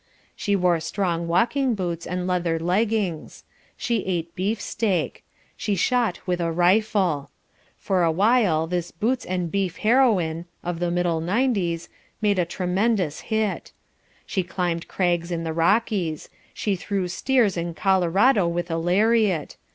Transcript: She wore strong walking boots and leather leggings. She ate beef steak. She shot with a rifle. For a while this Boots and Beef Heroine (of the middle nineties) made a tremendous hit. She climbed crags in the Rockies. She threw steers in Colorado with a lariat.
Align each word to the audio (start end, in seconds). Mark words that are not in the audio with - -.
She 0.35 0.55
wore 0.55 0.79
strong 0.79 1.27
walking 1.27 1.75
boots 1.75 2.07
and 2.07 2.25
leather 2.25 2.57
leggings. 2.57 3.43
She 3.77 4.03
ate 4.07 4.33
beef 4.33 4.59
steak. 4.59 5.23
She 5.55 5.75
shot 5.75 6.21
with 6.25 6.41
a 6.41 6.51
rifle. 6.51 7.29
For 7.77 8.01
a 8.01 8.11
while 8.11 8.65
this 8.65 8.89
Boots 8.89 9.25
and 9.25 9.51
Beef 9.51 9.77
Heroine 9.77 10.45
(of 10.63 10.79
the 10.79 10.89
middle 10.89 11.21
nineties) 11.21 11.87
made 12.19 12.39
a 12.39 12.45
tremendous 12.45 13.19
hit. 13.29 13.73
She 14.25 14.41
climbed 14.41 14.87
crags 14.87 15.29
in 15.29 15.43
the 15.43 15.53
Rockies. 15.53 16.29
She 16.51 16.75
threw 16.75 17.07
steers 17.07 17.55
in 17.55 17.75
Colorado 17.75 18.47
with 18.47 18.71
a 18.71 18.77
lariat. 18.77 19.55